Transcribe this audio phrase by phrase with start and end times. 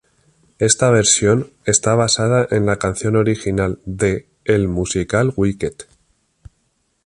[0.57, 5.83] Esta versión está basada en la canción original de el musical Wicked.